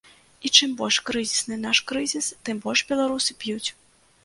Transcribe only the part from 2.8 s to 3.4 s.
беларусы